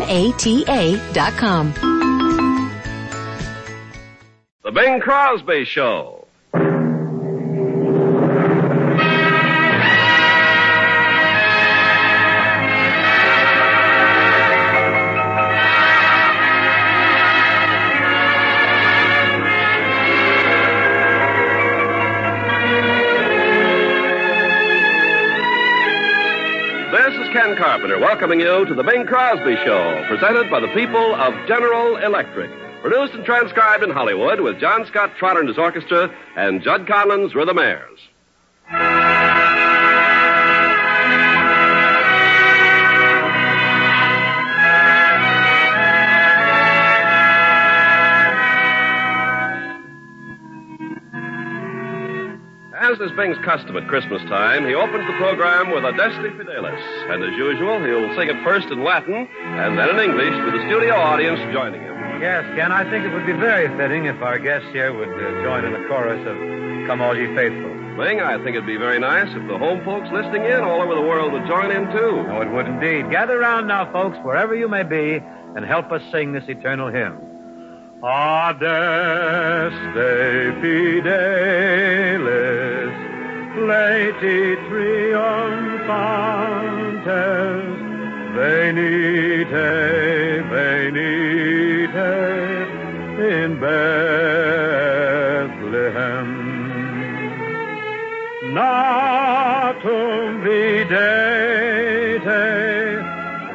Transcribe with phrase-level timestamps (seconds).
[4.73, 6.25] Bing Crosby Show.
[26.91, 31.13] This is Ken Carpenter welcoming you to the Bing Crosby Show, presented by the people
[31.13, 32.62] of General Electric.
[32.83, 37.33] Produced and transcribed in Hollywood with John Scott Trotter and his orchestra and Judd Collins
[37.45, 37.99] the mayors.
[52.75, 57.13] As is Bing's custom at Christmas time, he opens the program with Adeste Fideles.
[57.13, 60.67] And as usual, he'll sing it first in Latin and then in English with the
[60.67, 62.02] studio audience joining him.
[62.19, 65.43] Yes, Ken, I think it would be very fitting if our guests here would uh,
[65.43, 66.37] join in the chorus of
[66.87, 67.73] Come All Ye Faithful.
[67.97, 70.95] Bing, I think it'd be very nice if the home folks listening in all over
[70.95, 72.25] the world would join in too.
[72.27, 73.11] Oh, it would indeed.
[73.11, 75.21] Gather round now, folks, wherever you may be,
[75.55, 77.19] and help us sing this eternal hymn.
[78.01, 79.73] Adeste
[80.59, 81.43] fideles,
[83.57, 85.93] laeti triumphantes,
[88.33, 89.47] venite,
[90.49, 91.32] venite, in
[93.63, 94.29] Bethlehem.
[98.55, 100.93] Natum videte,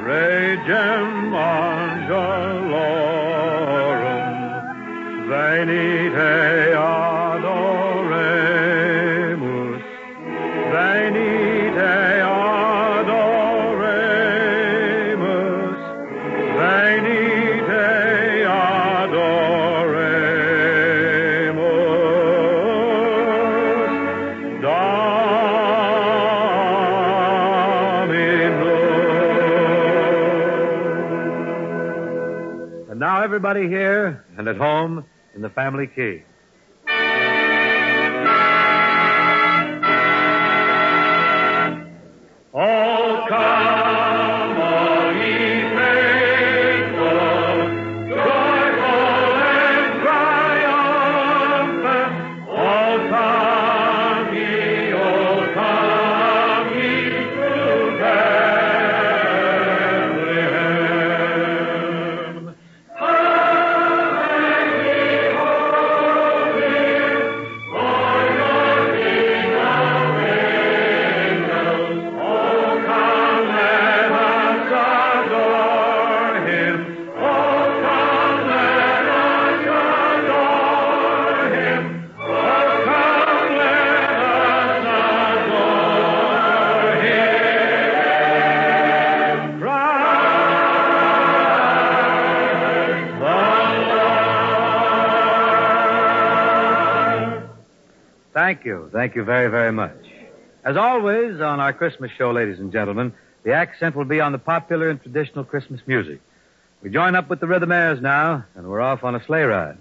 [0.06, 2.28] regem angelorum,
[5.28, 6.32] venite
[6.74, 7.17] adoremus,
[33.68, 36.22] here and at home in the family key.
[98.68, 98.90] You.
[98.92, 99.96] Thank you very, very much.
[100.62, 104.38] As always, on our Christmas show, ladies and gentlemen, the accent will be on the
[104.38, 106.20] popular and traditional Christmas music.
[106.82, 109.78] We join up with the Rhythmaires now, and we're off on a sleigh ride.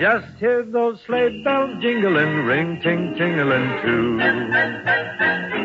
[0.00, 5.59] Just hear those sleigh bells jingling, ring ting tingling too.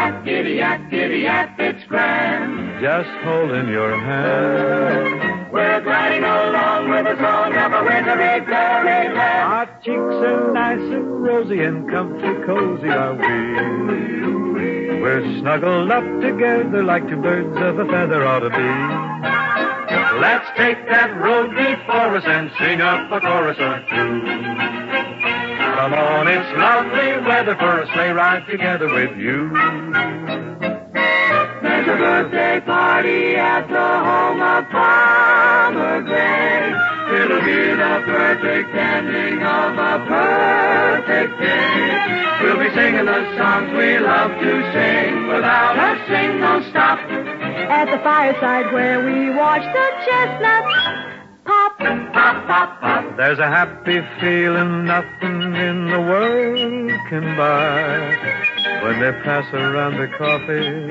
[0.00, 2.80] Up, giddy up, giddy up, it's grand.
[2.80, 5.52] Just holding your hand.
[5.52, 9.18] We're gliding along with the song of a wintry fairyland.
[9.18, 15.00] Our cheeks are nice and rosy and comfy cozy are we.
[15.02, 20.18] We're snuggled up together like two birds of a feather ought to be.
[20.18, 24.99] Let's take that road before us and sing up a chorus or two.
[25.80, 29.48] Come on, it's lovely weather for a sleigh ride together with you.
[31.62, 36.76] There's a birthday party at the home of Farmer Gray.
[37.16, 42.20] It'll be the perfect ending of a perfect day.
[42.42, 46.98] We'll be singing the songs we love to sing without a single stop.
[47.72, 50.89] At the fireside where we watch the chestnuts
[53.16, 58.16] There's a happy feeling nothing in the world can buy.
[58.82, 60.90] When they pass around the coffee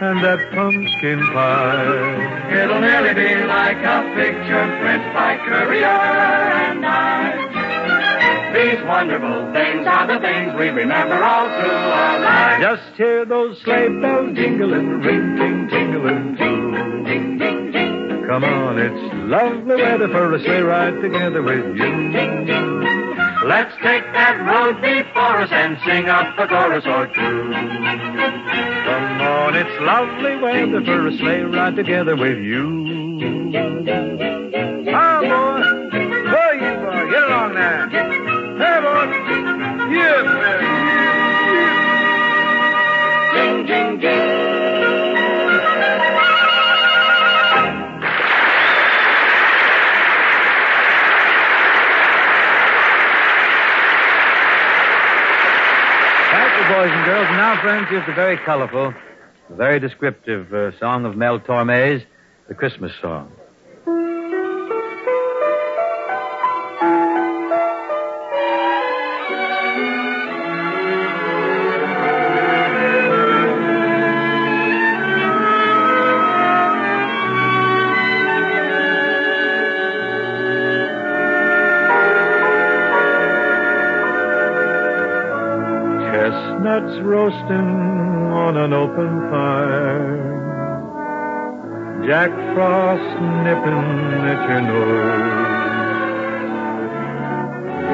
[0.00, 2.62] and that pumpkin pie.
[2.62, 7.70] It'll nearly be like a picture print by Currier and Ives.
[8.54, 12.62] These wonderful things are the things we remember all through our lives.
[12.62, 16.72] Just hear those sleigh bells jingling, ring, ting, tingling, too.
[16.72, 17.39] Ding, ding, ding.
[18.30, 21.90] Come on, it's lovely weather for a sleigh ride together with you.
[23.44, 27.50] Let's take that road before us and sing up a chorus or two.
[28.84, 34.29] Come on, it's lovely weather for a sleigh ride together with you.
[57.60, 58.94] Friends, here's the very colorful,
[59.50, 62.02] very descriptive uh, song of Mel Torme's,
[62.48, 63.30] the Christmas song.
[86.60, 87.70] Chestnuts roasting
[88.32, 90.28] on an open fire.
[92.06, 95.40] Jack Frost nipping at your nose.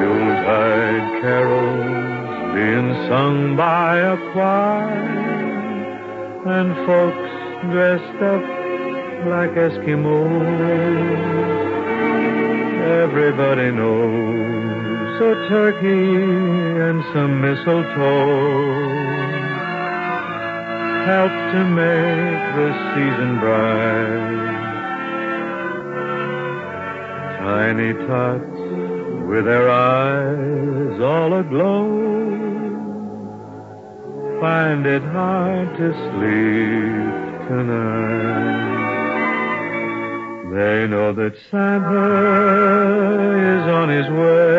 [0.01, 4.89] Yuletide carols being sung by a choir.
[6.45, 7.31] And folks
[7.71, 8.43] dressed up
[9.27, 10.43] like Eskimos.
[13.01, 19.07] Everybody knows a turkey and some mistletoe
[21.05, 24.57] help to make the season bright.
[27.39, 28.59] Tiny tots
[29.27, 32.37] with their eyes all aglow
[34.39, 38.67] find it hard to sleep tonight.
[40.53, 42.07] They know that Santa
[43.55, 44.56] is on his way.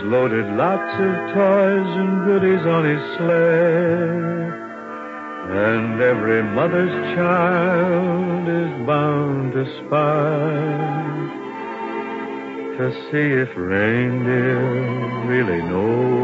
[0.00, 4.48] He's loaded lots of toys and goodies on his sleigh.
[5.52, 10.70] And every mother's child is bound to spy
[12.78, 14.62] to see if reindeer
[15.26, 16.14] really know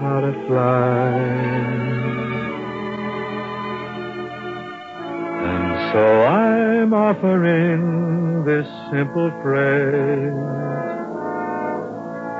[0.00, 1.12] how to fly.
[5.46, 10.85] And so I'm offering this simple phrase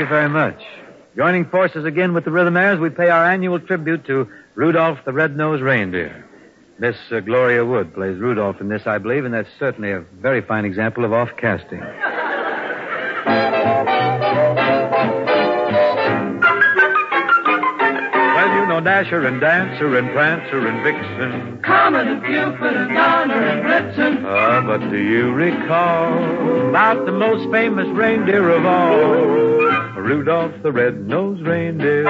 [0.00, 0.60] you very much.
[1.16, 5.62] Joining forces again with the Rhythmaires, we pay our annual tribute to Rudolph the Red-Nosed
[5.62, 6.24] Reindeer.
[6.78, 10.40] Miss uh, Gloria Wood plays Rudolph in this, I believe, and that's certainly a very
[10.40, 11.80] fine example of off-casting.
[18.40, 21.62] Well, you know Dasher and Dancer and Prancer and Vixen.
[21.62, 24.24] Comet and Cupid and Donner and Blitzen.
[24.24, 29.59] Ah, but do you recall about the most famous reindeer of all?
[30.00, 32.08] Rudolph the red-nosed reindeer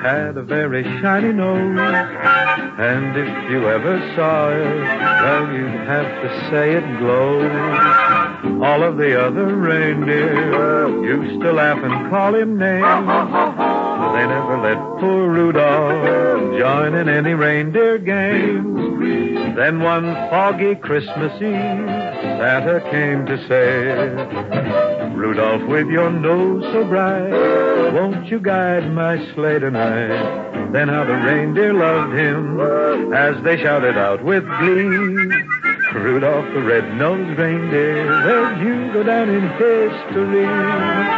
[0.00, 1.78] had a very shiny nose.
[2.78, 4.80] And if you ever saw it,
[5.22, 7.50] well, you'd have to say it glowed.
[8.62, 12.82] All of the other reindeer used to laugh and call him names.
[12.82, 19.56] They never let poor Rudolph join in any reindeer games.
[19.56, 21.86] Then one foggy Christmas Eve,
[22.38, 27.28] Santa came to say, Rudolph, with your nose so bright,
[27.92, 30.72] won't you guide my sleigh tonight?
[30.72, 32.58] Then how the reindeer loved him
[33.12, 34.86] as they shouted out with glee.
[35.92, 40.46] Rudolph the red-nosed reindeer, well, you go down in history.
[40.46, 41.10] I'm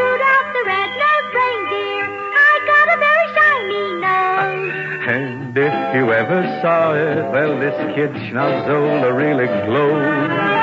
[0.00, 2.08] Rudolph the red-nosed reindeer.
[2.32, 5.08] I got a very shiny nose.
[5.08, 10.55] And if you ever saw it, well, this kid Schnozzola really glowed.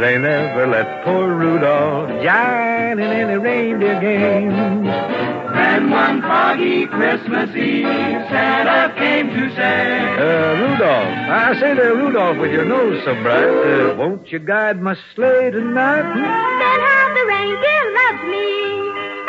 [0.00, 0.02] Names.
[0.02, 4.54] They never let poor Rudolph join in any reindeer games.
[5.54, 12.38] Then one foggy Christmas Eve, Santa came to say, Uh, Rudolph, I say there, Rudolph,
[12.38, 16.02] with your nose so bright, uh, won't you guide my sleigh tonight?
[16.02, 18.50] Then how the reindeer loved me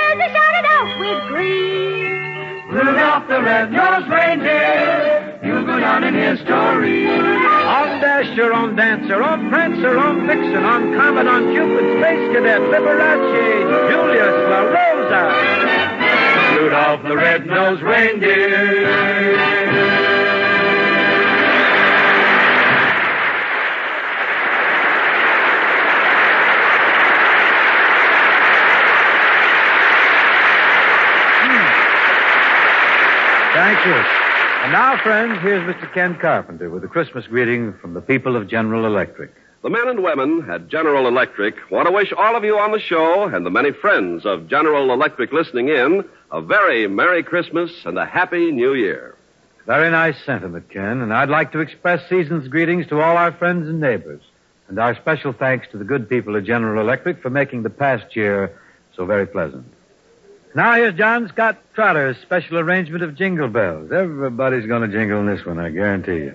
[0.01, 1.85] as they shouted out with glee.
[2.73, 7.54] Rudolph the red-nosed reindeer, you'll go down in history.
[7.95, 13.89] On Dasher, on Dancer, on Prancer, on Vixen, on Comet, on Cupid, Space Cadet, Liberace,
[13.89, 15.23] Julius, La Rosa.
[16.59, 19.37] Rudolph the red-nosed reindeer.
[31.47, 31.67] Hmm.
[33.53, 34.24] Thank you.
[34.65, 35.93] And now, friends, here's Mr.
[35.93, 39.31] Ken Carpenter with a Christmas greeting from the people of General Electric.
[39.61, 42.79] The men and women at General Electric want to wish all of you on the
[42.79, 47.99] show and the many friends of General Electric listening in a very Merry Christmas and
[47.99, 49.15] a Happy New Year.
[49.67, 53.69] Very nice sentiment, Ken, and I'd like to express season's greetings to all our friends
[53.69, 54.23] and neighbors.
[54.67, 58.15] And our special thanks to the good people of General Electric for making the past
[58.15, 58.59] year
[58.95, 59.71] so very pleasant.
[60.55, 63.91] Now here's John Scott Trotter's special arrangement of Jingle Bells.
[63.91, 66.33] Everybody's going to jingle in this one, I guarantee you.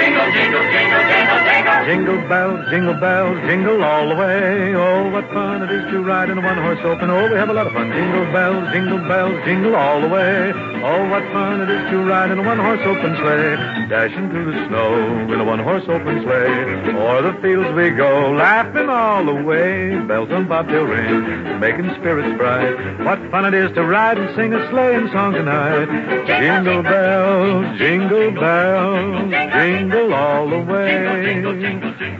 [0.00, 1.86] Jingle, jingle, jingle, jingle, jingle.
[1.86, 4.72] Jingle bells, jingle bells, jingle all the way.
[4.72, 7.10] Oh, what fun it is to ride in a one-horse open.
[7.10, 7.90] Oh, we have a lot of fun.
[7.90, 10.52] Jingle bells, jingle bells, jingle all the way.
[10.54, 13.56] Oh, what fun it is to ride in a one-horse open sleigh.
[13.90, 14.94] Dashing through the snow
[15.26, 16.94] in a one-horse open sleigh.
[16.94, 19.98] O'er the fields we go, laughing all the way.
[20.06, 23.02] Bells on bobtail ring, making spirits bright.
[23.04, 25.90] What fun it is to ride and sing a sleighing song tonight.
[26.28, 32.19] Jingle bells, jingle bells, jingle all the way.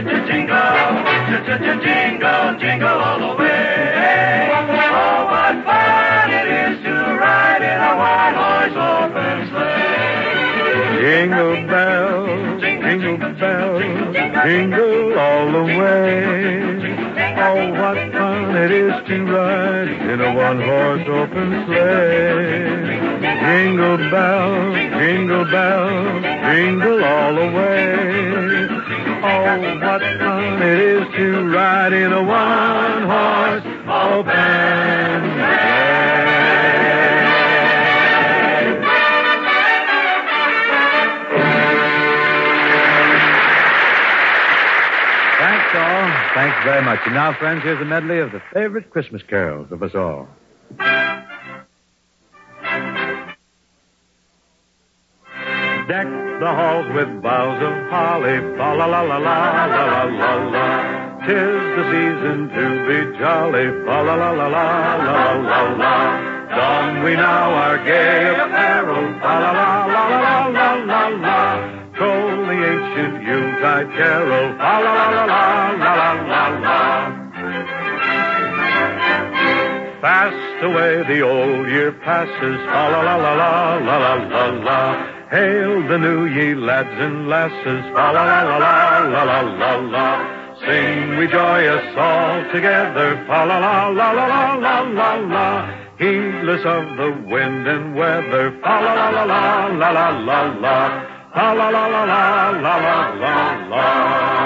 [0.00, 4.48] Jingle, jingle, jingle, jingle all the way.
[4.50, 11.02] Oh, what fun it is to ride in a one-horse open sleigh.
[11.02, 14.16] Jingle bells, jingle bells,
[14.46, 16.64] jingle all the way.
[17.36, 23.00] Oh, what fun it is to ride in a one-horse open sleigh.
[23.20, 28.29] Jingle bells, jingle bells, jingle all the way.
[29.42, 35.90] Oh, what fun it is to ride in a one-horse open sleigh.
[45.38, 46.06] Thanks, all.
[46.34, 47.00] Thanks very much.
[47.06, 50.28] And now, friends, here's a medley of the favorite Christmas carols of us all.
[55.90, 56.06] Deck
[56.38, 58.38] the halls with boughs of holly.
[58.56, 59.38] Fa la la la la
[59.74, 60.68] la la la la.
[61.26, 63.66] Tis the season to be jolly.
[63.84, 64.66] Fa la la la la
[65.06, 65.20] la
[65.50, 65.96] la la.
[66.54, 69.06] Don we now our gay apparel.
[69.18, 71.40] Fa la la la la la la la.
[71.98, 74.48] Troll the ancient Yuletide carol.
[74.62, 75.44] Fa la la la la
[75.82, 76.80] la la la la.
[80.00, 82.58] Fast away the old year passes.
[82.70, 83.52] Fa la la la la
[83.88, 84.99] la la la la.
[85.30, 87.84] Hail the new ye lads and lasses.
[87.94, 90.08] Fa la la la la la la la.
[90.58, 93.24] Sing we joyous all together.
[93.28, 95.46] Fa la la la la la la la la.
[95.98, 98.58] Heedless of the wind and weather.
[98.60, 100.78] Fa la la la la la la la la.
[101.32, 103.36] Fa la la la la la la la
[103.70, 104.39] la.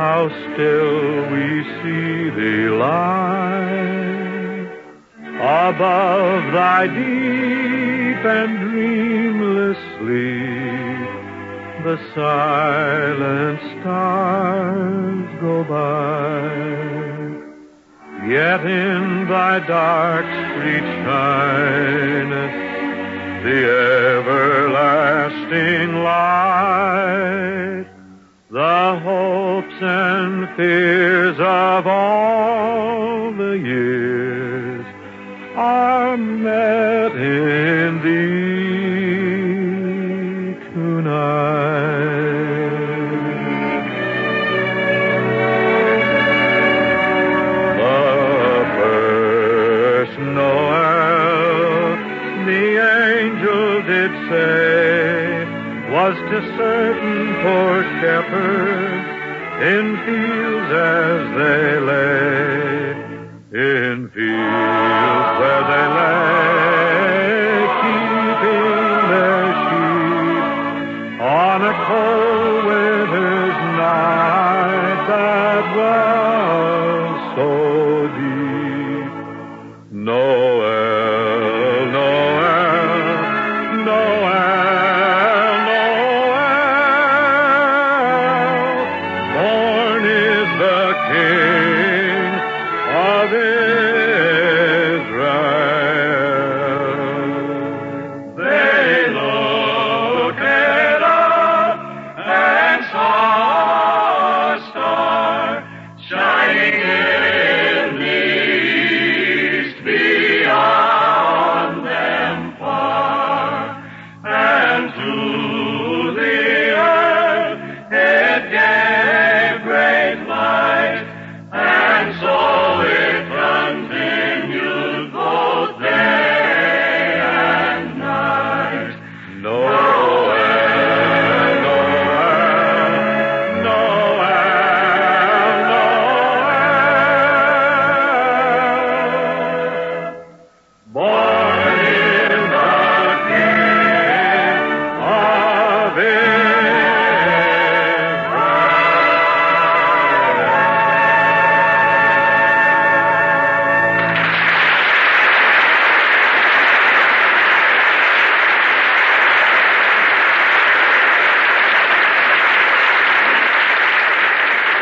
[0.00, 1.46] How still we
[1.78, 4.64] see thee lie.
[5.68, 11.08] Above thy deep and dreamless sleep,
[11.84, 16.48] the silent stars go by.
[18.26, 22.56] Yet in thy dark street shineth
[23.44, 23.60] the
[24.16, 27.89] everlasting light.
[28.52, 34.84] The hopes and fears of all the years
[35.54, 38.18] are met in thee
[40.74, 41.30] tonight.
[47.78, 51.96] The first Noel,
[52.46, 52.66] the
[53.14, 54.59] angel did say,
[55.90, 59.08] was to certain poor shepherds
[59.60, 62.94] in fields as they lay,
[63.50, 70.44] in fields where they lay, keeping their sheep
[71.20, 77.69] on a cold winter's night that was so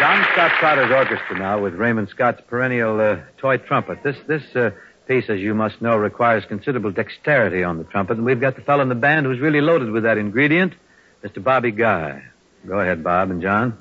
[0.08, 4.02] John Scott Trotter's orchestra now with Raymond Scott's perennial uh, toy trumpet.
[4.02, 4.70] This this uh,
[5.06, 8.62] piece, as you must know, requires considerable dexterity on the trumpet, and we've got the
[8.62, 10.72] fellow in the band who's really loaded with that ingredient,
[11.22, 11.44] Mr.
[11.44, 12.22] Bobby Guy.
[12.66, 13.76] Go ahead, Bob and John.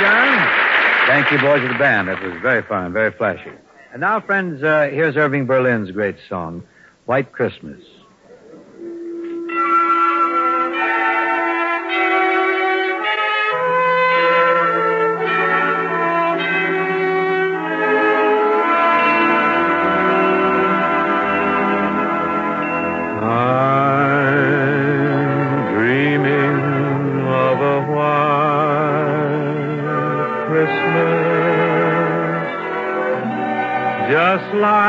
[0.00, 0.48] John.
[1.06, 2.08] Thank you, boys of the band.
[2.08, 3.52] That was very fine, very flashy.
[3.92, 6.62] And now, friends, uh, here's Irving Berlin's great song,
[7.04, 7.82] White Christmas.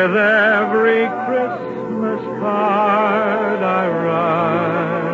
[0.00, 5.08] With every Christmas card I write.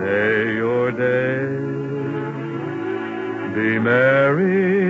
[0.00, 1.44] May your day
[3.54, 4.85] be merry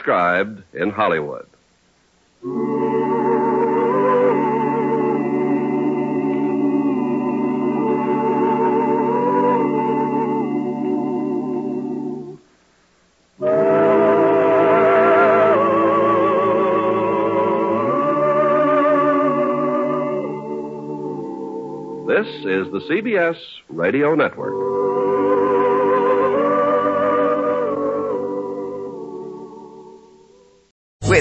[0.00, 1.46] Transcribed in Hollywood.
[22.06, 23.36] This is the CBS
[23.68, 24.79] Radio Network.